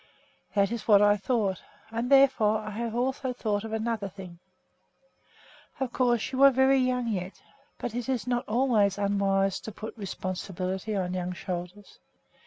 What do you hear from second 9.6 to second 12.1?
put responsibility on young shoulders.